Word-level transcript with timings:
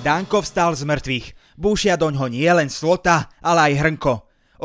Danko 0.00 0.40
vstal 0.40 0.72
z 0.72 0.88
mŕtvych. 0.88 1.26
Búšia 1.60 2.00
doňho 2.00 2.32
nie 2.32 2.48
len 2.48 2.72
slota, 2.72 3.28
ale 3.44 3.68
aj 3.68 3.84
hrnko. 3.84 4.14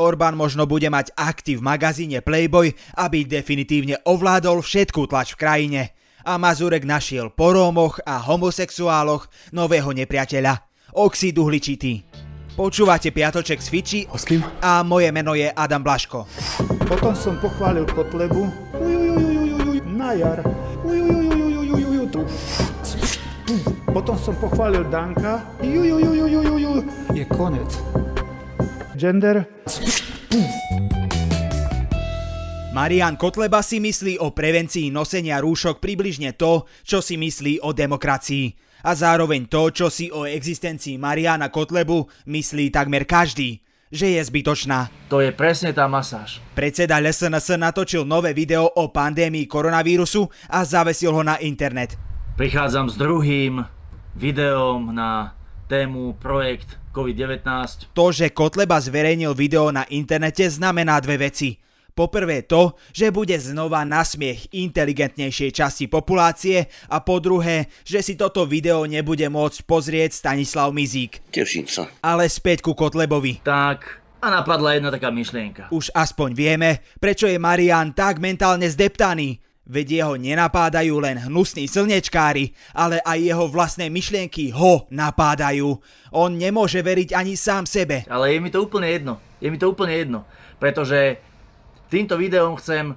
Orbán 0.00 0.32
možno 0.32 0.64
bude 0.64 0.88
mať 0.88 1.12
aktív 1.12 1.60
v 1.60 1.68
magazíne 1.72 2.24
Playboy, 2.24 2.72
aby 2.96 3.28
definitívne 3.28 4.00
ovládol 4.08 4.64
všetkú 4.64 5.04
tlač 5.04 5.36
v 5.36 5.40
krajine. 5.40 5.82
A 6.24 6.40
Mazurek 6.40 6.88
našiel 6.88 7.28
po 7.32 7.52
Rómoch 7.52 8.00
a 8.08 8.16
homosexuáloch 8.24 9.28
nového 9.52 9.92
nepriateľa. 9.92 10.56
Oxid 10.96 11.36
uhličitý. 11.36 12.00
Počúvate 12.56 13.12
Piatoček 13.12 13.60
z 13.60 13.68
Fiči 13.68 14.00
A 14.08 14.16
s 14.16 14.24
kým? 14.24 14.40
a 14.64 14.80
moje 14.80 15.12
meno 15.12 15.36
je 15.36 15.52
Adam 15.52 15.84
Blaško. 15.84 16.24
Potom 16.88 17.12
som 17.12 17.36
pochválil 17.36 17.84
Kotlebu. 17.84 18.48
Ujujujujujujuj, 18.80 19.84
na 19.84 20.16
jar. 20.16 20.40
Ujujujujujujuju, 20.80 22.04
tu. 23.46 23.56
Potom 23.94 24.18
som 24.18 24.34
pochválil 24.34 24.84
Danka. 24.90 25.46
Jujujujujujuju, 25.62 26.72
je 27.14 27.24
konec. 27.30 27.70
Gender. 28.98 29.46
Marian 32.76 33.16
Kotleba 33.16 33.64
si 33.64 33.80
myslí 33.80 34.20
o 34.20 34.36
prevencii 34.36 34.92
nosenia 34.92 35.40
rúšok 35.40 35.80
približne 35.80 36.36
to, 36.36 36.68
čo 36.84 37.00
si 37.00 37.16
myslí 37.16 37.64
o 37.64 37.72
demokracii. 37.72 38.52
A 38.84 38.92
zároveň 38.92 39.48
to, 39.48 39.72
čo 39.72 39.88
si 39.88 40.12
o 40.12 40.28
existencii 40.28 41.00
Mariana 41.00 41.48
Kotlebu 41.48 42.04
myslí 42.28 42.68
takmer 42.68 43.08
každý, 43.08 43.64
že 43.88 44.12
je 44.12 44.20
zbytočná. 44.20 44.92
To 45.08 45.24
je 45.24 45.32
presne 45.32 45.72
tá 45.72 45.88
masáž. 45.88 46.44
Predseda 46.52 47.00
LSNS 47.00 47.56
natočil 47.56 48.04
nové 48.04 48.36
video 48.36 48.68
o 48.68 48.92
pandémii 48.92 49.48
koronavírusu 49.48 50.28
a 50.52 50.60
zavesil 50.60 51.16
ho 51.16 51.24
na 51.24 51.40
internet. 51.40 51.96
Prichádzam 52.36 52.92
s 52.92 53.00
druhým 53.00 53.64
videom 54.12 54.92
na 54.92 55.32
tému 55.72 56.20
projekt 56.20 56.76
COVID-19. 56.92 57.40
To, 57.96 58.12
že 58.12 58.28
Kotleba 58.28 58.76
zverejnil 58.76 59.32
video 59.32 59.72
na 59.72 59.88
internete 59.88 60.44
znamená 60.44 61.00
dve 61.00 61.32
veci. 61.32 61.56
Poprvé 61.96 62.44
to, 62.44 62.76
že 62.92 63.08
bude 63.08 63.32
znova 63.40 63.88
na 63.88 64.04
smiech 64.04 64.52
inteligentnejšej 64.52 65.48
časti 65.48 65.84
populácie 65.88 66.68
a 66.92 67.00
po 67.00 67.24
druhé, 67.24 67.72
že 67.88 68.04
si 68.04 68.20
toto 68.20 68.44
video 68.44 68.84
nebude 68.84 69.24
môcť 69.32 69.64
pozrieť 69.64 70.20
Stanislav 70.20 70.76
Mizík. 70.76 71.24
Teším 71.32 71.64
sa. 71.64 71.88
Ale 72.04 72.28
späť 72.28 72.60
ku 72.60 72.76
Kotlebovi. 72.76 73.40
Tak, 73.48 74.04
a 74.20 74.28
napadla 74.28 74.76
jedna 74.76 74.92
taká 74.92 75.08
myšlienka. 75.08 75.72
Už 75.72 75.88
aspoň 75.96 76.36
vieme, 76.36 76.84
prečo 77.00 77.24
je 77.24 77.40
Marian 77.40 77.96
tak 77.96 78.20
mentálne 78.20 78.68
zdeptaný. 78.68 79.45
Veď 79.66 79.86
jeho 79.98 80.14
nenapádajú 80.14 80.94
len 81.02 81.18
hnusní 81.26 81.66
slnečkári, 81.66 82.54
ale 82.70 83.02
aj 83.02 83.18
jeho 83.18 83.50
vlastné 83.50 83.90
myšlienky 83.90 84.54
ho 84.54 84.86
napádajú. 84.94 85.82
On 86.14 86.30
nemôže 86.30 86.78
veriť 86.86 87.10
ani 87.10 87.34
sám 87.34 87.66
sebe. 87.66 88.06
Ale 88.06 88.30
je 88.30 88.38
mi 88.38 88.54
to 88.54 88.62
úplne 88.62 88.86
jedno. 88.86 89.18
Je 89.42 89.50
mi 89.50 89.58
to 89.58 89.66
úplne 89.66 89.90
jedno. 89.90 90.22
Pretože 90.62 91.18
týmto 91.90 92.14
videom 92.14 92.54
chcem 92.62 92.94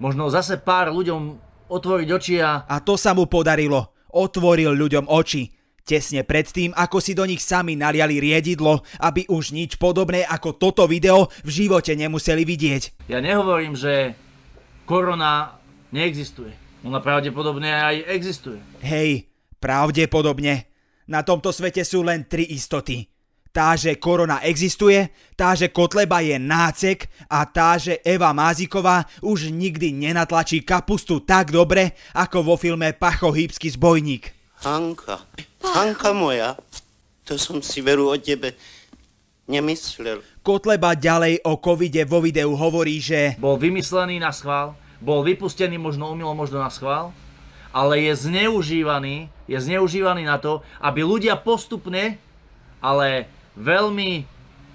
možno 0.00 0.32
zase 0.32 0.56
pár 0.56 0.88
ľuďom 0.88 1.36
otvoriť 1.68 2.08
oči 2.08 2.34
a 2.40 2.64
A 2.64 2.80
to 2.80 2.96
sa 2.96 3.12
mu 3.12 3.28
podarilo. 3.28 3.92
Otvoril 4.16 4.72
ľuďom 4.72 5.12
oči. 5.12 5.52
Tesne 5.86 6.26
predtým, 6.26 6.74
ako 6.74 6.98
si 6.98 7.14
do 7.14 7.22
nich 7.28 7.44
sami 7.44 7.78
naliali 7.78 8.18
riedidlo, 8.18 8.82
aby 9.04 9.28
už 9.30 9.54
nič 9.54 9.78
podobné 9.78 10.26
ako 10.26 10.58
toto 10.58 10.88
video 10.88 11.30
v 11.46 11.50
živote 11.62 11.94
nemuseli 11.94 12.42
vidieť. 12.42 13.06
ja 13.06 13.22
nehovorím, 13.22 13.78
že 13.78 14.18
korona 14.82 15.55
neexistuje. 15.90 16.52
Ona 16.86 17.02
pravdepodobne 17.02 17.70
aj 17.70 17.96
existuje. 18.14 18.62
Hej, 18.84 19.26
pravdepodobne. 19.58 20.70
Na 21.06 21.22
tomto 21.22 21.50
svete 21.50 21.82
sú 21.86 22.02
len 22.02 22.26
tri 22.26 22.46
istoty. 22.54 23.06
Tá, 23.54 23.72
že 23.72 23.96
korona 23.96 24.44
existuje, 24.44 25.08
tá, 25.32 25.56
že 25.56 25.72
Kotleba 25.72 26.20
je 26.20 26.36
nácek 26.36 27.08
a 27.24 27.48
tá, 27.48 27.80
že 27.80 28.04
Eva 28.04 28.36
Máziková 28.36 29.08
už 29.24 29.48
nikdy 29.48 29.96
nenatlačí 29.96 30.60
kapustu 30.60 31.24
tak 31.24 31.56
dobre, 31.56 31.96
ako 32.12 32.52
vo 32.52 32.54
filme 32.60 32.92
Pachohýbsky 32.92 33.72
zbojník. 33.72 34.28
Hanka, 34.60 35.24
Hanka 35.72 36.12
moja, 36.12 36.52
to 37.24 37.40
som 37.40 37.64
si 37.64 37.80
veru 37.80 38.12
o 38.12 38.16
tebe 38.20 38.52
nemyslel. 39.48 40.20
Kotleba 40.44 40.92
ďalej 40.92 41.40
o 41.48 41.56
covide 41.56 42.04
vo 42.04 42.20
videu 42.20 42.52
hovorí, 42.52 43.00
že 43.00 43.40
Bol 43.40 43.56
vymyslený 43.56 44.20
na 44.20 44.36
schvál, 44.36 44.76
bol 45.00 45.24
vypustený 45.24 45.76
možno 45.76 46.12
umilo, 46.12 46.32
možno 46.32 46.60
na 46.60 46.72
schvál, 46.72 47.12
ale 47.72 48.00
je 48.08 48.14
zneužívaný, 48.16 49.28
je 49.44 49.58
zneužívaný 49.60 50.24
na 50.24 50.40
to, 50.40 50.64
aby 50.80 51.04
ľudia 51.04 51.36
postupne, 51.36 52.16
ale 52.80 53.28
veľmi 53.56 54.24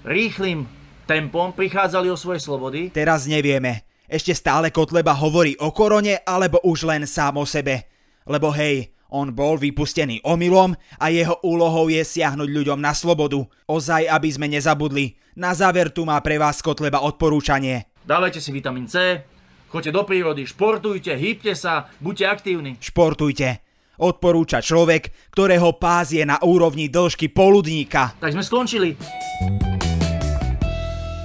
rýchlým 0.06 0.66
tempom 1.06 1.50
prichádzali 1.54 2.10
o 2.10 2.18
svoje 2.18 2.42
slobody 2.42 2.90
teraz 2.94 3.26
nevieme. 3.26 3.86
Ešte 4.12 4.36
stále 4.36 4.68
Kotleba 4.68 5.16
hovorí 5.16 5.56
o 5.56 5.72
korone 5.72 6.20
alebo 6.28 6.60
už 6.68 6.84
len 6.84 7.08
sám 7.08 7.40
o 7.40 7.48
sebe. 7.48 7.88
Lebo 8.28 8.52
hej, 8.52 8.92
on 9.08 9.32
bol 9.32 9.56
vypustený 9.56 10.20
omylom 10.20 10.76
a 11.00 11.08
jeho 11.08 11.40
úlohou 11.40 11.88
je 11.88 12.04
siahnuť 12.04 12.44
ľuďom 12.44 12.76
na 12.76 12.92
slobodu. 12.92 13.40
Ozaj, 13.64 14.12
aby 14.12 14.28
sme 14.28 14.52
nezabudli. 14.52 15.16
Na 15.32 15.56
záver 15.56 15.88
tu 15.88 16.04
má 16.04 16.20
pre 16.20 16.36
vás 16.36 16.60
Kotleba 16.60 17.00
odporúčanie. 17.00 17.88
Dávajte 18.04 18.36
si 18.36 18.52
vitamín 18.52 18.84
C, 18.84 19.24
choďte 19.72 19.96
do 19.96 20.04
prírody, 20.04 20.44
športujte, 20.44 21.16
hýbte 21.16 21.56
sa, 21.56 21.88
buďte 21.96 22.24
aktívni. 22.28 22.76
Športujte. 22.76 23.64
Odporúča 23.96 24.60
človek, 24.60 25.32
ktorého 25.32 25.80
pás 25.80 26.12
je 26.12 26.24
na 26.28 26.36
úrovni 26.44 26.92
dĺžky 26.92 27.32
poludníka. 27.32 28.12
Tak 28.20 28.36
sme 28.36 28.44
skončili. 28.44 28.92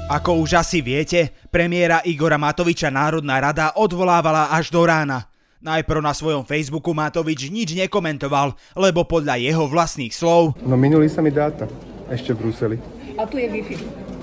Ako 0.07 0.39
už 0.39 0.55
asi 0.55 0.79
viete, 0.79 1.35
premiéra 1.51 1.99
Igora 2.07 2.39
Matoviča 2.39 2.87
Národná 2.87 3.43
rada 3.43 3.75
odvolávala 3.75 4.55
až 4.55 4.71
do 4.71 4.87
rána. 4.87 5.27
Najprv 5.59 5.99
na 5.99 6.13
svojom 6.15 6.47
Facebooku 6.47 6.95
Matovič 6.95 7.51
nič 7.51 7.75
nekomentoval, 7.75 8.55
lebo 8.77 9.03
podľa 9.03 9.41
jeho 9.41 9.67
vlastných 9.67 10.13
slov 10.13 10.55
No 10.63 10.79
minuli 10.79 11.11
sa 11.11 11.19
mi 11.19 11.33
dáta. 11.33 11.67
Ešte 12.07 12.31
v 12.31 12.39
Bruseli. 12.39 12.77
A 13.19 13.27
tu 13.27 13.35
je 13.35 13.51
Wi-Fi. 13.51 14.15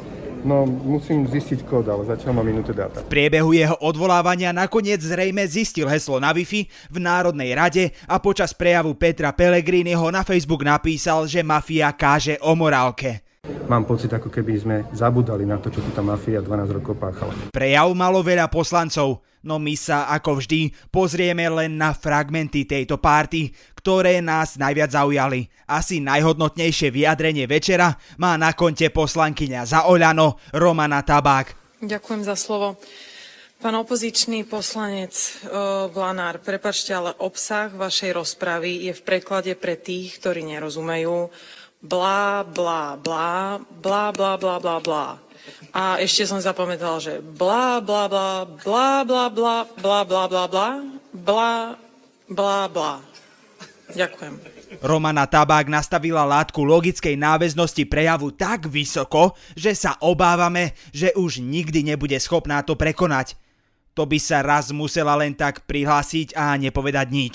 No 0.45 0.69
musím 0.69 1.25
zistiť 1.25 1.65
kód, 1.65 1.89
ale 1.89 2.05
zatiaľ 2.05 2.37
mám 2.37 2.45
minúte 2.45 2.77
dáta. 2.77 3.01
V 3.01 3.09
priebehu 3.09 3.57
jeho 3.57 3.81
odvolávania 3.81 4.53
nakoniec 4.53 5.01
zrejme 5.01 5.41
zistil 5.49 5.89
heslo 5.89 6.21
na 6.21 6.37
Wi-Fi 6.37 6.69
v 6.93 6.99
Národnej 7.01 7.57
rade 7.57 7.85
a 8.05 8.21
počas 8.21 8.53
prejavu 8.53 8.93
Petra 8.93 9.33
Pellegriniho 9.33 10.05
na 10.13 10.21
Facebook 10.21 10.61
napísal, 10.61 11.25
že 11.25 11.41
mafia 11.41 11.89
káže 11.97 12.37
o 12.45 12.53
morálke. 12.53 13.25
Mám 13.65 13.89
pocit, 13.89 14.13
ako 14.13 14.29
keby 14.29 14.53
sme 14.61 14.77
zabudali 14.93 15.49
na 15.49 15.57
to, 15.57 15.73
čo 15.73 15.81
tu 15.81 15.89
tá 15.97 16.05
mafia 16.05 16.45
12 16.45 16.77
rokov 16.77 17.01
páchala. 17.01 17.33
Prejav 17.49 17.89
malo 17.97 18.21
veľa 18.21 18.49
poslancov, 18.53 19.25
no 19.45 19.57
my 19.57 19.77
sa 19.77 20.09
ako 20.13 20.41
vždy 20.41 20.73
pozrieme 20.89 21.45
len 21.49 21.77
na 21.77 21.93
fragmenty 21.97 22.69
tejto 22.69 22.97
párty, 23.01 23.53
ktoré 23.85 24.25
nás 24.25 24.57
najviac 24.57 24.97
zaujali. 24.97 25.45
Asi 25.69 26.01
najhodnotnejšie 26.01 26.89
vyjadrenie 26.89 27.45
večera 27.45 28.01
má 28.17 28.33
na 28.41 28.57
konte 28.57 28.89
poslankyňa 28.89 29.61
za 29.69 29.81
Oľano 29.93 30.41
Romana 30.57 31.05
Tabák. 31.05 31.77
Ďakujem 31.85 32.25
za 32.25 32.33
slovo. 32.33 32.81
Pán 33.61 33.77
opozičný 33.77 34.49
poslanec 34.49 35.13
uh, 35.13 35.93
Blanár, 35.93 36.41
prepačte, 36.41 36.97
ale 36.97 37.13
obsah 37.21 37.69
vašej 37.69 38.17
rozpravy 38.17 38.89
je 38.89 38.97
v 38.97 39.05
preklade 39.05 39.53
pre 39.53 39.77
tých, 39.77 40.17
ktorí 40.17 40.49
nerozumejú. 40.49 41.29
Blá, 41.85 42.41
blá, 42.41 42.97
blá, 42.97 43.61
blá, 43.69 44.17
blá, 44.17 44.33
blá, 44.41 44.57
blá, 44.57 44.77
blá. 44.81 45.07
A 45.77 46.01
ešte 46.01 46.25
som 46.25 46.41
zapamätala, 46.41 47.05
že 47.05 47.21
blá, 47.21 47.85
blá, 47.85 48.09
blá, 48.09 48.49
blá, 48.49 49.05
blá, 49.05 49.29
blá, 49.29 49.61
blá, 49.77 50.01
blá, 50.09 50.25
blá, 50.25 50.45
blá, 50.49 50.69
blá, 51.13 51.53
blá, 52.33 52.61
blá. 52.73 52.95
Ďakujem. 53.93 54.35
Romana 54.81 55.29
Tabák 55.29 55.69
nastavila 55.69 56.25
látku 56.25 56.65
logickej 56.65 57.15
náväznosti 57.21 57.85
prejavu 57.85 58.33
tak 58.33 58.67
vysoko, 58.67 59.37
že 59.55 59.77
sa 59.77 60.01
obávame, 60.01 60.73
že 60.91 61.13
už 61.15 61.45
nikdy 61.45 61.85
nebude 61.85 62.17
schopná 62.17 62.65
to 62.65 62.75
prekonať. 62.75 63.37
To 63.95 64.09
by 64.09 64.19
sa 64.19 64.43
raz 64.43 64.75
musela 64.75 65.15
len 65.15 65.37
tak 65.39 65.69
prihlásiť 65.69 66.35
a 66.35 66.59
nepovedať 66.59 67.07
nič. 67.13 67.35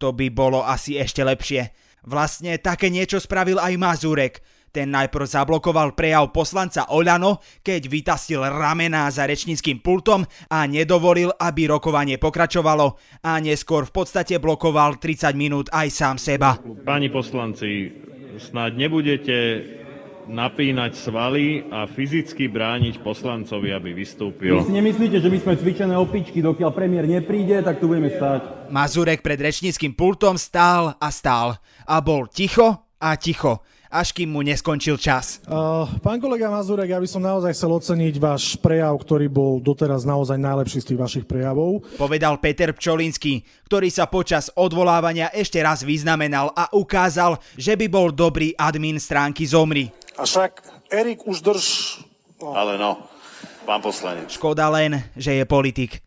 To 0.00 0.16
by 0.16 0.32
bolo 0.32 0.64
asi 0.64 0.96
ešte 0.96 1.20
lepšie. 1.20 1.74
Vlastne 2.04 2.56
také 2.60 2.88
niečo 2.88 3.20
spravil 3.20 3.60
aj 3.60 3.74
Mazurek. 3.76 4.40
Ten 4.74 4.90
najprv 4.90 5.30
zablokoval 5.30 5.94
prejav 5.94 6.34
poslanca 6.34 6.90
Oľano, 6.90 7.38
keď 7.62 7.86
vytastil 7.86 8.42
ramená 8.42 9.06
za 9.06 9.22
rečníckým 9.22 9.78
pultom 9.78 10.26
a 10.50 10.66
nedovolil, 10.66 11.30
aby 11.30 11.70
rokovanie 11.70 12.18
pokračovalo 12.18 12.98
a 13.22 13.38
neskôr 13.38 13.86
v 13.86 13.94
podstate 13.94 14.42
blokoval 14.42 14.98
30 14.98 15.30
minút 15.38 15.70
aj 15.70 15.94
sám 15.94 16.16
seba. 16.18 16.58
Páni 16.82 17.06
poslanci, 17.06 17.86
snáď 18.42 18.74
nebudete 18.74 19.38
napínať 20.26 20.98
svaly 20.98 21.70
a 21.70 21.86
fyzicky 21.86 22.50
brániť 22.50 22.98
poslancovi, 22.98 23.70
aby 23.70 23.94
vystúpil. 23.94 24.58
Vy 24.58 24.72
si 24.72 24.74
nemyslíte, 24.74 25.22
že 25.22 25.30
my 25.30 25.38
sme 25.38 25.54
cvičené 25.54 25.94
opičky, 25.94 26.42
dokiaľ 26.42 26.74
premiér 26.74 27.06
nepríde, 27.06 27.62
tak 27.62 27.78
tu 27.78 27.86
budeme 27.86 28.10
stáť. 28.10 28.74
Mazurek 28.74 29.22
pred 29.22 29.38
rečníckým 29.38 29.94
pultom 29.94 30.34
stál 30.34 30.98
a 30.98 31.08
stál 31.14 31.62
a 31.86 32.02
bol 32.02 32.26
ticho 32.26 32.84
A 33.04 33.20
ticho, 33.20 33.60
až 33.94 34.10
kým 34.10 34.34
mu 34.34 34.42
neskončil 34.42 34.98
čas. 34.98 35.38
Uh, 35.46 35.86
pán 36.02 36.18
kolega 36.18 36.50
Mazurek, 36.50 36.90
ja 36.90 36.98
by 36.98 37.06
som 37.06 37.22
naozaj 37.22 37.54
chcel 37.54 37.70
oceniť 37.70 38.14
váš 38.18 38.58
prejav, 38.58 38.98
ktorý 38.98 39.30
bol 39.30 39.62
doteraz 39.62 40.02
naozaj 40.02 40.34
najlepší 40.34 40.82
z 40.82 40.88
tých 40.90 40.98
vašich 40.98 41.24
prejavov. 41.30 41.86
Povedal 41.94 42.42
Peter 42.42 42.74
Pčolinský, 42.74 43.46
ktorý 43.70 43.86
sa 43.94 44.10
počas 44.10 44.50
odvolávania 44.58 45.30
ešte 45.30 45.62
raz 45.62 45.86
vyznamenal 45.86 46.50
a 46.58 46.66
ukázal, 46.74 47.38
že 47.54 47.78
by 47.78 47.86
bol 47.86 48.10
dobrý 48.10 48.50
admin 48.58 48.98
stránky 48.98 49.46
Zomri. 49.46 49.94
A 50.18 50.26
však 50.26 50.66
Erik 50.90 51.22
už 51.22 51.38
drž... 51.46 51.66
No. 52.42 52.50
Ale 52.50 52.74
no, 52.74 52.98
pán 53.62 53.78
poslanec. 53.78 54.26
Škoda 54.34 54.66
len, 54.74 55.06
že 55.14 55.38
je 55.38 55.46
politik. 55.46 56.02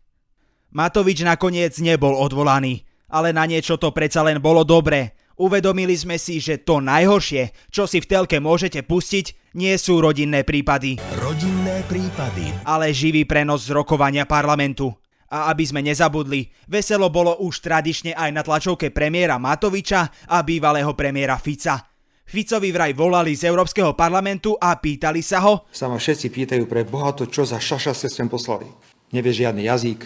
Matovič 0.68 1.24
nakoniec 1.24 1.72
nebol 1.80 2.12
odvolaný, 2.12 2.84
ale 3.08 3.32
na 3.32 3.48
niečo 3.48 3.80
to 3.80 3.88
predsa 3.96 4.20
len 4.20 4.36
bolo 4.36 4.62
dobré, 4.68 5.16
Uvedomili 5.38 5.94
sme 5.94 6.18
si, 6.18 6.42
že 6.42 6.66
to 6.66 6.82
najhoršie, 6.82 7.70
čo 7.70 7.86
si 7.86 8.02
v 8.02 8.10
telke 8.10 8.42
môžete 8.42 8.82
pustiť, 8.82 9.54
nie 9.54 9.70
sú 9.78 10.02
rodinné 10.02 10.42
prípady. 10.42 10.98
Rodinné 11.14 11.86
prípady. 11.86 12.50
Ale 12.66 12.90
živý 12.90 13.22
prenos 13.22 13.70
z 13.70 13.70
rokovania 13.70 14.26
parlamentu. 14.26 14.90
A 15.30 15.54
aby 15.54 15.62
sme 15.62 15.86
nezabudli, 15.86 16.50
veselo 16.66 17.06
bolo 17.06 17.38
už 17.38 17.62
tradične 17.62 18.18
aj 18.18 18.30
na 18.34 18.42
tlačovke 18.42 18.90
premiéra 18.90 19.38
Matoviča 19.38 20.26
a 20.26 20.42
bývalého 20.42 20.90
premiéra 20.98 21.38
Fica. 21.38 21.86
Ficovi 22.26 22.74
vraj 22.74 22.98
volali 22.98 23.38
z 23.38 23.46
Európskeho 23.46 23.94
parlamentu 23.94 24.58
a 24.58 24.74
pýtali 24.74 25.22
sa 25.22 25.38
ho... 25.46 25.70
Sa 25.70 25.86
ma 25.86 26.02
všetci 26.02 26.34
pýtajú 26.34 26.66
pre 26.66 26.82
Boha 26.82 27.14
to, 27.14 27.30
čo 27.30 27.46
za 27.46 27.62
šaša 27.62 27.94
ste 27.94 28.10
sem 28.10 28.26
poslali. 28.26 28.66
Nevie 29.14 29.30
žiadny 29.30 29.70
jazyk, 29.70 30.02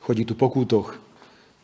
chodí 0.00 0.24
tu 0.24 0.32
po 0.32 0.48
kútoch, 0.48 0.96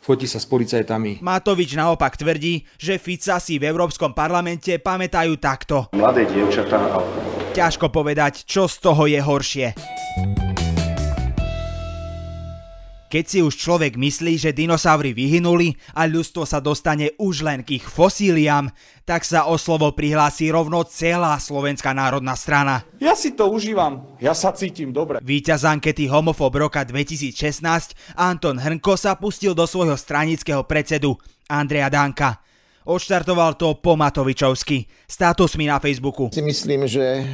fotí 0.01 0.27
sa 0.27 0.41
s 0.41 0.49
policajtami. 0.49 1.21
Matovič 1.21 1.77
naopak 1.77 2.17
tvrdí, 2.17 2.65
že 2.81 2.97
Fica 2.97 3.39
si 3.39 3.61
v 3.61 3.69
Európskom 3.69 4.17
parlamente 4.17 4.81
pamätajú 4.81 5.33
takto. 5.39 5.93
Mladé 5.95 6.27
dievčatá 6.27 6.81
a... 6.81 6.99
Ťažko 7.51 7.93
povedať, 7.93 8.49
čo 8.49 8.67
z 8.67 8.77
toho 8.81 9.05
je 9.07 9.21
horšie. 9.21 9.67
Keď 13.11 13.25
si 13.27 13.39
už 13.43 13.59
človek 13.59 13.99
myslí, 13.99 14.39
že 14.39 14.55
dinosaury 14.55 15.11
vyhynuli 15.11 15.75
a 15.99 16.07
ľudstvo 16.07 16.47
sa 16.47 16.63
dostane 16.63 17.11
už 17.19 17.43
len 17.43 17.67
k 17.67 17.83
ich 17.83 17.87
fosíliám, 17.91 18.71
tak 19.03 19.27
sa 19.27 19.51
o 19.51 19.59
slovo 19.59 19.91
prihlási 19.91 20.47
rovno 20.55 20.87
celá 20.87 21.35
Slovenská 21.43 21.91
národná 21.91 22.39
strana. 22.39 22.87
Ja 23.03 23.19
si 23.19 23.35
to 23.35 23.51
užívam, 23.51 24.15
ja 24.23 24.31
sa 24.31 24.55
cítim 24.55 24.95
dobre. 24.95 25.19
Výťaz 25.27 25.67
ankety 25.67 26.07
Homofob 26.07 26.55
roka 26.55 26.87
2016 26.87 28.15
Anton 28.15 28.63
Hrnko 28.63 28.95
sa 28.95 29.19
pustil 29.19 29.59
do 29.59 29.67
svojho 29.67 29.99
stranického 29.99 30.63
predsedu 30.63 31.19
Andreja 31.51 31.91
Danka. 31.91 32.39
Odštartoval 32.89 33.61
to 33.61 33.77
po 33.77 33.93
Matovičovsky. 33.93 34.89
Status 35.05 35.61
mi 35.61 35.69
na 35.69 35.77
Facebooku. 35.77 36.33
Si 36.33 36.41
myslím, 36.41 36.89
že 36.89 37.05
e, 37.05 37.25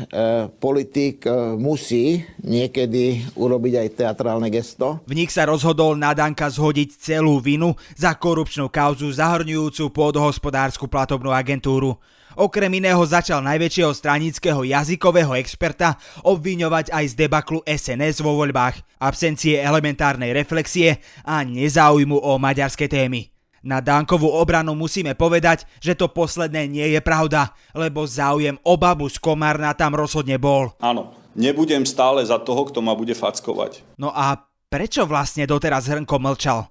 politik 0.59 1.23
e, 1.23 1.55
musí 1.55 2.27
niekedy 2.43 3.31
urobiť 3.39 3.75
aj 3.79 3.89
teatrálne 3.95 4.51
gesto. 4.51 5.07
V 5.07 5.15
nich 5.15 5.31
sa 5.31 5.47
rozhodol 5.47 5.95
na 5.95 6.19
Danka 6.19 6.51
zhodiť 6.51 6.99
celú 6.99 7.39
vinu 7.39 7.79
za 7.95 8.19
korupčnú 8.19 8.67
kauzu 8.67 9.07
zahrňujúcu 9.15 9.95
pôdohospodárskú 9.95 10.91
platobnú 10.91 11.31
agentúru. 11.31 11.95
Okrem 12.37 12.83
iného 12.83 13.01
začal 13.07 13.39
najväčšieho 13.47 13.95
stranického 13.95 14.61
jazykového 14.67 15.39
experta 15.39 15.97
obviňovať 16.27 16.91
aj 16.93 17.05
z 17.07 17.15
debaklu 17.17 17.63
SNS 17.65 18.21
vo 18.21 18.35
voľbách, 18.35 18.99
absencie 18.99 19.63
elementárnej 19.63 20.35
reflexie 20.35 20.99
a 21.23 21.47
nezáujmu 21.47 22.19
o 22.19 22.37
maďarské 22.37 22.91
témy. 22.91 23.36
Na 23.67 23.83
Dankovú 23.83 24.31
obranu 24.31 24.79
musíme 24.79 25.19
povedať, 25.19 25.67
že 25.83 25.99
to 25.99 26.07
posledné 26.07 26.71
nie 26.71 26.87
je 26.95 27.03
pravda, 27.03 27.51
lebo 27.75 28.07
záujem 28.07 28.55
o 28.63 28.79
babu 28.79 29.11
z 29.11 29.19
Komárna 29.19 29.75
tam 29.75 29.99
rozhodne 29.99 30.39
bol. 30.39 30.71
Áno, 30.79 31.19
nebudem 31.35 31.83
stále 31.83 32.23
za 32.23 32.39
toho, 32.39 32.63
kto 32.71 32.79
ma 32.79 32.95
bude 32.95 33.19
fackovať. 33.19 33.99
No 33.99 34.15
a 34.15 34.39
prečo 34.71 35.03
vlastne 35.03 35.51
doteraz 35.51 35.91
Hrnko 35.91 36.15
mlčal? 36.15 36.71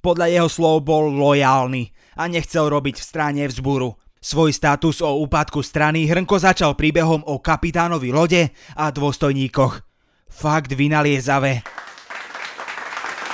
Podľa 0.00 0.32
jeho 0.32 0.48
slov 0.48 0.80
bol 0.80 1.12
lojálny 1.12 1.92
a 2.16 2.24
nechcel 2.24 2.72
robiť 2.72 2.96
v 2.96 3.04
strane 3.04 3.44
vzburu. 3.44 3.92
Svoj 4.16 4.56
status 4.56 5.04
o 5.04 5.20
úpadku 5.20 5.60
strany 5.60 6.08
Hrnko 6.08 6.40
začal 6.40 6.72
príbehom 6.72 7.20
o 7.28 7.36
kapitánovi 7.36 8.16
lode 8.16 8.48
a 8.80 8.88
dôstojníkoch. 8.88 9.84
Fakt 10.32 10.72
vynaliezavé. 10.72 11.60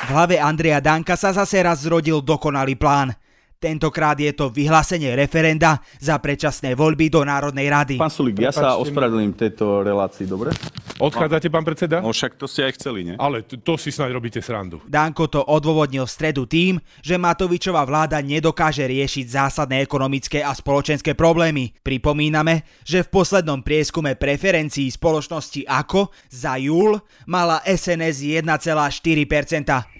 V 0.06 0.14
hlave 0.14 0.38
Andreja 0.38 0.78
Danka 0.78 1.18
sa 1.18 1.34
zase 1.34 1.58
raz 1.58 1.82
zrodil 1.82 2.22
dokonalý 2.22 2.78
plán. 2.78 3.10
Tentokrát 3.58 4.14
je 4.14 4.30
to 4.30 4.54
vyhlásenie 4.54 5.10
referenda 5.18 5.82
za 5.98 6.14
predčasné 6.22 6.78
voľby 6.78 7.10
do 7.10 7.26
Národnej 7.26 7.66
rady. 7.66 7.96
Pán 7.98 8.14
Sulík, 8.14 8.38
ja 8.38 8.54
sa 8.54 8.78
ospravedlím 8.78 9.34
tejto 9.34 9.82
relácii, 9.82 10.30
dobre? 10.30 10.54
Odchádzate, 11.02 11.50
pán 11.50 11.66
predseda? 11.66 11.98
No 11.98 12.14
však 12.14 12.38
to 12.38 12.46
ste 12.46 12.70
aj 12.70 12.78
chceli, 12.78 13.02
nie? 13.02 13.14
Ale 13.18 13.42
to, 13.42 13.58
to 13.58 13.74
si 13.74 13.90
snáď 13.90 14.14
robíte 14.14 14.38
srandu. 14.38 14.78
Danko 14.86 15.26
to 15.26 15.42
odôvodnil 15.42 16.06
v 16.06 16.14
stredu 16.14 16.46
tým, 16.46 16.78
že 17.02 17.18
Matovičová 17.18 17.82
vláda 17.82 18.22
nedokáže 18.22 18.86
riešiť 18.86 19.26
zásadné 19.26 19.82
ekonomické 19.82 20.38
a 20.38 20.54
spoločenské 20.54 21.18
problémy. 21.18 21.74
Pripomíname, 21.82 22.62
že 22.86 23.02
v 23.02 23.10
poslednom 23.10 23.58
prieskume 23.58 24.14
preferencií 24.14 24.86
spoločnosti 24.86 25.66
AKO 25.66 26.14
za 26.30 26.54
júl 26.62 26.94
mala 27.26 27.58
SNS 27.66 28.22
1,4%. 28.46 29.95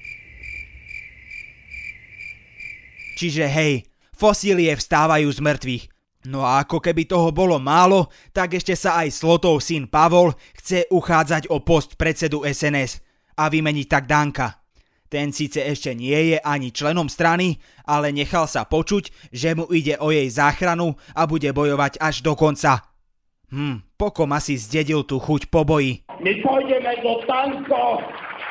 Čiže 3.17 3.49
hej, 3.49 3.89
fosílie 4.13 4.77
vstávajú 4.77 5.33
z 5.33 5.41
mŕtvych. 5.41 5.85
No 6.27 6.45
a 6.45 6.61
ako 6.67 6.83
keby 6.83 7.09
toho 7.09 7.33
bolo 7.33 7.57
málo, 7.57 8.13
tak 8.35 8.59
ešte 8.59 8.77
sa 8.77 9.01
aj 9.01 9.15
Slotov 9.15 9.63
syn 9.63 9.89
Pavol 9.89 10.35
chce 10.59 10.85
uchádzať 10.93 11.49
o 11.49 11.63
post 11.63 11.97
predsedu 11.97 12.45
SNS 12.45 13.01
a 13.39 13.49
vymeniť 13.49 13.87
tak 13.87 14.05
Danka. 14.05 14.61
Ten 15.07 15.31
síce 15.31 15.63
ešte 15.63 15.95
nie 15.95 16.35
je 16.35 16.39
ani 16.43 16.75
členom 16.75 17.07
strany, 17.07 17.63
ale 17.87 18.11
nechal 18.11 18.51
sa 18.51 18.67
počuť, 18.67 19.31
že 19.31 19.55
mu 19.55 19.71
ide 19.71 19.95
o 20.03 20.11
jej 20.11 20.27
záchranu 20.27 20.99
a 21.15 21.31
bude 21.31 21.47
bojovať 21.55 22.03
až 22.03 22.27
do 22.27 22.35
konca. 22.35 22.91
Hm, 23.55 23.87
pokom 23.95 24.35
asi 24.35 24.59
zdedil 24.59 25.07
tú 25.07 25.23
chuť 25.23 25.47
po 25.47 25.63
boji. 25.63 26.03
My 26.19 26.35
pôjdeme 26.43 26.91
do 27.07 27.23
tanko 27.31 28.03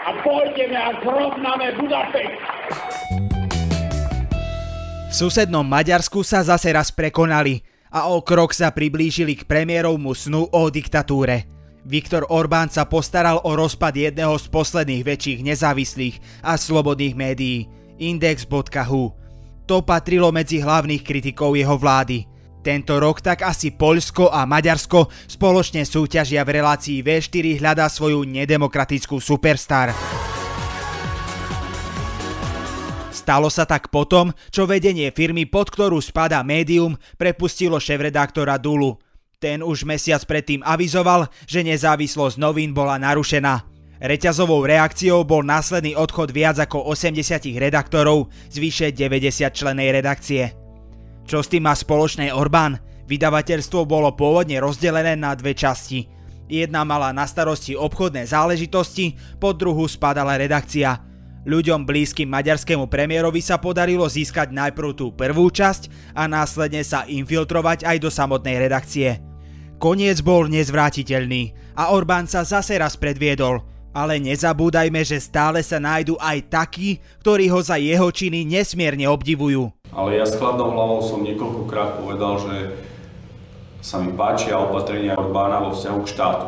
a 0.08 0.10
pôjdeme 0.24 0.80
a 0.80 0.96
zrovnáme 1.04 1.76
Budapešť. 1.76 2.55
Susednom 5.16 5.64
Maďarsku 5.64 6.28
sa 6.28 6.44
zase 6.44 6.76
raz 6.76 6.92
prekonali 6.92 7.64
a 7.88 8.12
o 8.12 8.20
krok 8.20 8.52
sa 8.52 8.76
priblížili 8.76 9.40
k 9.40 9.48
premiérovmu 9.48 10.12
snu 10.12 10.44
o 10.52 10.62
diktatúre. 10.68 11.48
Viktor 11.88 12.28
Orbán 12.28 12.68
sa 12.68 12.84
postaral 12.84 13.40
o 13.48 13.56
rozpad 13.56 13.96
jedného 13.96 14.36
z 14.36 14.52
posledných 14.52 15.08
väčších 15.08 15.40
nezávislých 15.40 16.44
a 16.44 16.60
slobodných 16.60 17.16
médií, 17.16 17.64
index.hu. 17.96 19.04
To 19.64 19.78
patrilo 19.88 20.36
medzi 20.36 20.60
hlavných 20.60 21.08
kritikov 21.08 21.56
jeho 21.56 21.80
vlády. 21.80 22.28
Tento 22.60 23.00
rok 23.00 23.24
tak 23.24 23.48
asi 23.48 23.72
Poľsko 23.72 24.36
a 24.36 24.44
Maďarsko 24.44 25.32
spoločne 25.32 25.88
súťažia 25.88 26.44
v 26.44 26.60
relácii 26.60 27.00
V4 27.00 27.64
hľadá 27.64 27.88
svoju 27.88 28.28
nedemokratickú 28.28 29.24
superstar. 29.24 29.96
Stalo 33.26 33.50
sa 33.50 33.66
tak 33.66 33.90
potom, 33.90 34.30
čo 34.54 34.70
vedenie 34.70 35.10
firmy, 35.10 35.50
pod 35.50 35.74
ktorú 35.74 35.98
spadá 35.98 36.46
médium, 36.46 36.94
prepustilo 37.18 37.82
šéf-redaktora 37.82 38.62
Dulu. 38.62 39.02
Ten 39.42 39.66
už 39.66 39.82
mesiac 39.82 40.22
predtým 40.30 40.62
avizoval, 40.62 41.34
že 41.50 41.66
nezávislosť 41.66 42.38
novín 42.38 42.78
bola 42.78 43.02
narušená. 43.02 43.66
Reťazovou 43.98 44.62
reakciou 44.70 45.26
bol 45.26 45.42
následný 45.42 45.98
odchod 45.98 46.30
viac 46.30 46.62
ako 46.62 46.86
80 46.86 47.58
redaktorov 47.58 48.30
z 48.54 48.62
vyše 48.62 48.88
90 48.94 49.50
členej 49.50 49.90
redakcie. 49.90 50.54
Čo 51.26 51.42
s 51.42 51.50
tým 51.50 51.66
má 51.66 51.74
spoločné 51.74 52.30
Orbán? 52.30 52.78
Vydavateľstvo 53.10 53.90
bolo 53.90 54.14
pôvodne 54.14 54.62
rozdelené 54.62 55.18
na 55.18 55.34
dve 55.34 55.58
časti. 55.58 56.06
Jedna 56.46 56.86
mala 56.86 57.10
na 57.10 57.26
starosti 57.26 57.74
obchodné 57.74 58.30
záležitosti, 58.30 59.18
pod 59.42 59.58
druhú 59.58 59.90
spadala 59.90 60.38
redakcia– 60.38 60.94
Ľuďom 61.46 61.86
blízkym 61.86 62.26
maďarskému 62.26 62.90
premiérovi 62.90 63.38
sa 63.38 63.62
podarilo 63.62 64.10
získať 64.10 64.50
najprv 64.50 64.98
tú 64.98 65.14
prvú 65.14 65.54
časť 65.54 66.14
a 66.18 66.26
následne 66.26 66.82
sa 66.82 67.06
infiltrovať 67.06 67.86
aj 67.86 67.98
do 68.02 68.10
samotnej 68.10 68.58
redakcie. 68.58 69.22
Koniec 69.78 70.26
bol 70.26 70.50
nezvrátiteľný 70.50 71.54
a 71.78 71.94
Orbán 71.94 72.26
sa 72.26 72.42
zase 72.42 72.82
raz 72.82 72.98
predviedol, 72.98 73.62
ale 73.94 74.18
nezabúdajme, 74.26 75.06
že 75.06 75.22
stále 75.22 75.62
sa 75.62 75.78
nájdu 75.78 76.18
aj 76.18 76.50
takí, 76.50 76.98
ktorí 77.22 77.46
ho 77.54 77.62
za 77.62 77.78
jeho 77.78 78.10
činy 78.10 78.42
nesmierne 78.42 79.06
obdivujú. 79.06 79.70
Ale 79.94 80.18
ja 80.18 80.26
s 80.26 80.34
chladnou 80.42 80.74
hlavou 80.74 81.06
som 81.06 81.22
niekoľkokrát 81.22 82.02
povedal, 82.02 82.42
že 82.42 82.56
sa 83.86 84.02
mi 84.02 84.18
páčia 84.18 84.58
opatrenia 84.58 85.14
Orbána 85.14 85.62
vo 85.62 85.78
vzťahu 85.78 86.00
k 86.02 86.10
štátu. 86.10 86.46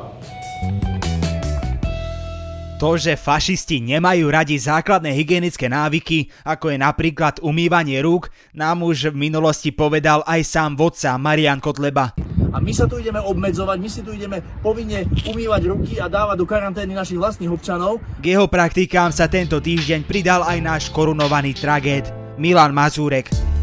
To, 2.77 2.93
že 2.93 3.17
fašisti 3.17 3.81
nemajú 3.81 4.29
radi 4.29 4.53
základné 4.53 5.09
hygienické 5.09 5.65
návyky, 5.65 6.29
ako 6.45 6.69
je 6.69 6.77
napríklad 6.77 7.41
umývanie 7.41 7.97
rúk, 8.05 8.29
nám 8.53 8.85
už 8.85 9.17
v 9.17 9.17
minulosti 9.17 9.73
povedal 9.73 10.21
aj 10.29 10.45
sám 10.45 10.77
vodca 10.77 11.17
Marian 11.17 11.57
Kotleba. 11.57 12.13
A 12.53 12.61
my 12.61 12.69
sa 12.69 12.85
tu 12.85 13.01
ideme 13.01 13.17
obmedzovať, 13.17 13.77
my 13.81 13.89
si 13.89 14.05
tu 14.05 14.13
ideme 14.13 14.45
povinne 14.61 15.09
umývať 15.25 15.61
ruky 15.73 15.97
a 15.97 16.05
dávať 16.05 16.37
do 16.37 16.45
karantény 16.45 16.93
našich 16.93 17.17
vlastných 17.17 17.49
občanov. 17.49 17.97
K 18.21 18.37
jeho 18.37 18.45
praktikám 18.45 19.09
sa 19.09 19.25
tento 19.25 19.57
týždeň 19.57 20.05
pridal 20.05 20.45
aj 20.45 20.57
náš 20.61 20.83
korunovaný 20.93 21.57
tragéd 21.57 22.13
Milan 22.37 22.77
Mazúrek. 22.77 23.56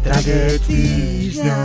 Tragéd 0.00 0.64
týždňa. 0.64 1.56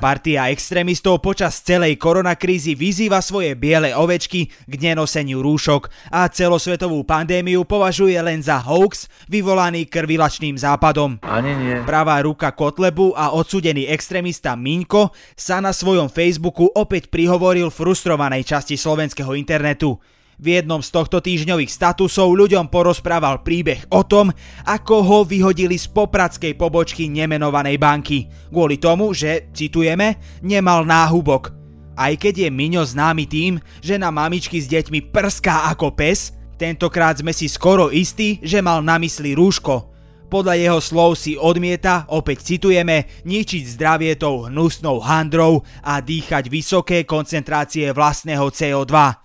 Partia 0.00 0.48
extrémistov 0.48 1.20
počas 1.20 1.60
celej 1.60 2.00
koronakrízy 2.00 2.72
vyzýva 2.72 3.20
svoje 3.20 3.52
biele 3.52 3.92
ovečky 3.92 4.48
k 4.48 4.72
nenoseniu 4.80 5.44
rúšok 5.44 5.92
a 6.08 6.24
celosvetovú 6.32 7.04
pandémiu 7.04 7.68
považuje 7.68 8.16
len 8.16 8.40
za 8.40 8.64
hoax 8.64 9.12
vyvolaný 9.28 9.84
krvilačným 9.92 10.56
západom. 10.56 11.20
Ani 11.20 11.52
nie. 11.52 11.76
Pravá 11.84 12.24
ruka 12.24 12.56
Kotlebu 12.56 13.12
a 13.12 13.36
odsudený 13.36 13.84
extrémista 13.92 14.56
Miňko 14.56 15.12
sa 15.36 15.60
na 15.60 15.76
svojom 15.76 16.08
Facebooku 16.08 16.72
opäť 16.72 17.12
prihovoril 17.12 17.68
frustrovanej 17.68 18.48
časti 18.48 18.80
slovenského 18.80 19.36
internetu. 19.36 20.00
V 20.40 20.58
jednom 20.58 20.80
z 20.80 20.88
tohto 20.88 21.20
týždňových 21.20 21.68
statusov 21.68 22.32
ľuďom 22.32 22.72
porozprával 22.72 23.44
príbeh 23.44 23.84
o 23.92 24.02
tom, 24.04 24.32
ako 24.64 24.96
ho 25.04 25.18
vyhodili 25.28 25.76
z 25.76 25.88
popradskej 25.92 26.56
pobočky 26.56 27.12
nemenovanej 27.12 27.76
banky. 27.76 28.30
Kvôli 28.48 28.80
tomu, 28.80 29.12
že, 29.12 29.52
citujeme, 29.52 30.16
nemal 30.40 30.88
náhubok. 30.88 31.52
Aj 31.92 32.16
keď 32.16 32.48
je 32.48 32.50
Miňo 32.50 32.82
známy 32.82 33.28
tým, 33.28 33.60
že 33.84 34.00
na 34.00 34.08
mamičky 34.08 34.56
s 34.56 34.66
deťmi 34.66 35.12
prská 35.12 35.68
ako 35.76 35.92
pes, 35.92 36.32
tentokrát 36.56 37.20
sme 37.20 37.36
si 37.36 37.46
skoro 37.52 37.92
istí, 37.92 38.40
že 38.40 38.64
mal 38.64 38.80
na 38.80 38.96
mysli 38.96 39.36
rúško. 39.36 39.92
Podľa 40.32 40.56
jeho 40.56 40.80
slov 40.80 41.20
si 41.20 41.36
odmieta, 41.36 42.08
opäť 42.08 42.56
citujeme, 42.56 43.04
ničiť 43.28 43.76
zdravie 43.76 44.16
tou 44.16 44.48
hnusnou 44.48 44.96
handrou 45.04 45.60
a 45.84 46.00
dýchať 46.00 46.48
vysoké 46.48 47.04
koncentrácie 47.04 47.92
vlastného 47.92 48.48
CO2. 48.48 49.21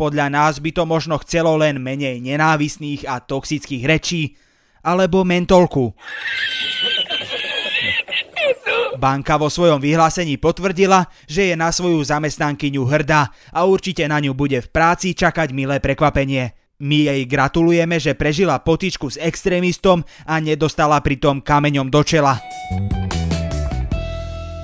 Podľa 0.00 0.32
nás 0.32 0.64
by 0.64 0.72
to 0.72 0.88
možno 0.88 1.20
chcelo 1.20 1.60
len 1.60 1.76
menej 1.76 2.24
nenávisných 2.24 3.04
a 3.04 3.20
toxických 3.20 3.84
rečí, 3.84 4.32
alebo 4.80 5.28
mentolku. 5.28 5.92
Banka 8.96 9.36
vo 9.36 9.52
svojom 9.52 9.76
vyhlásení 9.76 10.40
potvrdila, 10.40 11.04
že 11.28 11.52
je 11.52 11.54
na 11.56 11.68
svoju 11.68 12.00
zamestnankyňu 12.00 12.80
hrdá 12.88 13.28
a 13.52 13.68
určite 13.68 14.08
na 14.08 14.16
ňu 14.24 14.32
bude 14.32 14.64
v 14.64 14.72
práci 14.72 15.12
čakať 15.12 15.52
milé 15.52 15.84
prekvapenie. 15.84 16.56
My 16.80 17.12
jej 17.12 17.20
gratulujeme, 17.28 18.00
že 18.00 18.16
prežila 18.16 18.56
potičku 18.56 19.12
s 19.12 19.20
extrémistom 19.20 20.00
a 20.24 20.40
nedostala 20.40 20.96
pritom 21.04 21.44
kameňom 21.44 21.92
do 21.92 22.00
čela. 22.00 22.40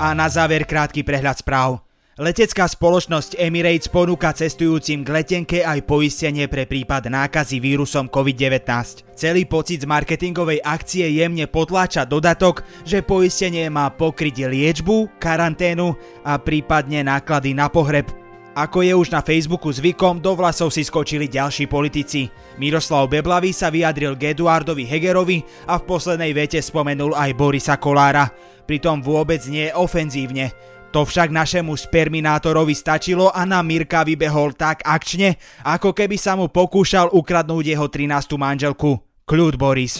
A 0.00 0.16
na 0.16 0.33
záver 0.33 0.64
krátky 0.64 1.05
prehľad 1.05 1.45
správ. 1.45 1.86
Letecká 2.16 2.64
spoločnosť 2.64 3.37
Emirates 3.37 3.92
ponúka 3.92 4.32
cestujúcim 4.32 5.04
k 5.04 5.12
letenke 5.20 5.58
aj 5.61 5.85
poistenie 5.85 6.49
pre 6.49 6.64
prípad 6.64 7.12
nákazy 7.12 7.61
vírusom 7.61 8.08
COVID-19. 8.08 9.04
Celý 9.12 9.44
pocit 9.44 9.85
z 9.85 9.90
marketingovej 9.92 10.64
akcie 10.64 11.04
jemne 11.12 11.44
potláča 11.44 12.08
dodatok, 12.08 12.64
že 12.88 13.04
poistenie 13.04 13.68
má 13.68 13.92
pokryť 13.92 14.49
liečbu, 14.49 15.20
karanténu 15.20 15.92
a 16.25 16.40
prípadne 16.40 17.04
náklady 17.04 17.52
na 17.52 17.68
pohreb. 17.68 18.08
Ako 18.56 18.80
je 18.80 18.96
už 18.96 19.12
na 19.12 19.20
Facebooku 19.20 19.68
zvykom, 19.68 20.16
do 20.16 20.32
vlasov 20.32 20.73
si 20.73 20.80
skočili 20.80 21.28
ďalší 21.28 21.68
politici. 21.68 22.32
Miroslav 22.56 23.12
Beblavý 23.12 23.52
sa 23.52 23.68
vyjadril 23.68 24.16
k 24.16 24.32
Eduardovi 24.32 24.88
Hegerovi 24.88 25.44
a 25.68 25.76
v 25.76 25.85
poslednej 25.85 26.32
vete 26.32 26.64
spomenul 26.64 27.12
aj 27.12 27.37
Borisa 27.37 27.76
Kolára. 27.76 28.32
Pritom 28.64 29.04
vôbec 29.04 29.44
nie 29.52 29.68
ofenzívne. 29.68 30.56
To 30.95 31.02
však 31.02 31.35
našemu 31.35 31.75
sperminátorovi 31.75 32.73
stačilo 32.73 33.28
a 33.35 33.43
na 33.43 33.61
Mirka 33.61 34.07
vybehol 34.07 34.55
tak 34.55 34.87
akčne, 34.87 35.35
ako 35.66 35.90
keby 35.90 36.14
sa 36.14 36.38
mu 36.38 36.47
pokúšal 36.47 37.11
ukradnúť 37.11 37.75
jeho 37.75 37.87
13. 37.90 38.38
manželku. 38.38 39.02
Kľud 39.26 39.59
Boris. 39.59 39.99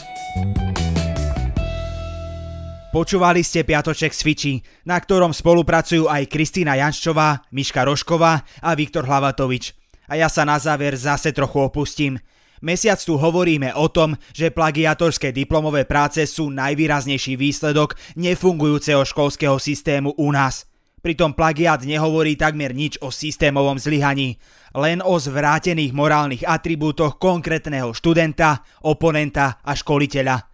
Počúvali 2.95 3.43
ste 3.43 3.67
Piatoček 3.67 4.15
s 4.15 4.23
Fiči, 4.23 4.63
na 4.87 4.97
ktorom 4.97 5.35
spolupracujú 5.35 6.07
aj 6.07 6.31
Kristýna 6.31 6.79
Janščová, 6.79 7.45
Miška 7.51 7.83
Rošková 7.85 8.47
a 8.63 8.71
Viktor 8.79 9.05
Hlavatovič. 9.05 9.75
A 10.07 10.17
ja 10.17 10.31
sa 10.31 10.47
na 10.47 10.57
záver 10.57 10.95
zase 10.95 11.35
trochu 11.35 11.67
opustím. 11.67 12.23
Mesiac 12.63 12.97
tu 13.03 13.19
hovoríme 13.19 13.75
o 13.77 13.91
tom, 13.93 14.17
že 14.33 14.55
plagiatorské 14.55 15.35
diplomové 15.35 15.85
práce 15.85 16.25
sú 16.25 16.49
najvýraznejší 16.55 17.37
výsledok 17.37 17.99
nefungujúceho 18.17 19.05
školského 19.05 19.59
systému 19.61 20.15
u 20.17 20.31
nás– 20.31 20.63
Pritom 21.07 21.39
plagiát 21.39 21.87
nehovorí 21.87 22.35
takmer 22.35 22.75
nič 22.75 22.99
o 22.99 23.15
systémovom 23.15 23.79
zlyhaní, 23.79 24.43
len 24.75 24.99
o 24.99 25.15
zvrátených 25.23 25.95
morálnych 25.95 26.43
atribútoch 26.43 27.23
konkrétneho 27.23 27.95
študenta, 27.95 28.67
oponenta 28.83 29.63
a 29.63 29.71
školiteľa. 29.79 30.51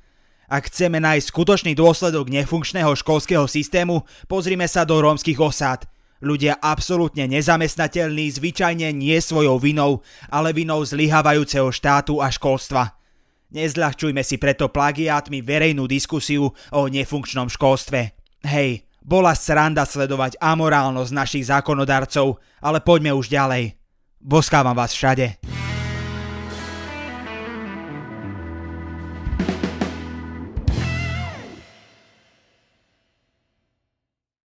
Ak 0.53 0.69
chceme 0.69 1.01
nájsť 1.01 1.25
skutočný 1.25 1.73
dôsledok 1.73 2.29
nefunkčného 2.29 2.93
školského 2.93 3.49
systému, 3.49 4.05
pozrime 4.29 4.69
sa 4.69 4.85
do 4.85 5.01
rómskych 5.01 5.41
osád. 5.41 5.89
Ľudia 6.21 6.61
absolútne 6.61 7.25
nezamestnateľní 7.33 8.37
zvyčajne 8.37 8.93
nie 8.93 9.17
svojou 9.25 9.57
vinou, 9.57 10.05
ale 10.29 10.53
vinou 10.53 10.85
zlyhávajúceho 10.85 11.73
štátu 11.73 12.21
a 12.21 12.29
školstva. 12.29 13.01
Nezľahčujme 13.57 14.21
si 14.21 14.37
preto 14.37 14.69
plagiátmi 14.69 15.41
verejnú 15.41 15.89
diskusiu 15.89 16.53
o 16.53 16.81
nefunkčnom 16.93 17.49
školstve. 17.49 18.13
Hej, 18.45 18.85
bola 19.03 19.35
sranda 19.35 19.83
sledovať 19.87 20.39
amorálnosť 20.39 21.13
našich 21.13 21.45
zákonodarcov, 21.51 22.39
ale 22.63 22.79
poďme 22.81 23.15
už 23.15 23.29
ďalej. 23.31 23.79
Boskávam 24.23 24.79
vás 24.79 24.95
všade. 24.95 25.62